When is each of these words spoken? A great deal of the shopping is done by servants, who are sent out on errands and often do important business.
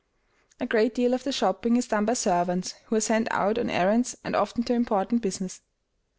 A 0.59 0.65
great 0.65 0.95
deal 0.95 1.13
of 1.13 1.23
the 1.25 1.31
shopping 1.31 1.77
is 1.77 1.87
done 1.89 2.05
by 2.05 2.13
servants, 2.15 2.71
who 2.85 2.95
are 2.95 2.99
sent 2.99 3.27
out 3.29 3.59
on 3.59 3.69
errands 3.69 4.17
and 4.23 4.35
often 4.35 4.63
do 4.63 4.73
important 4.73 5.21
business. 5.21 5.61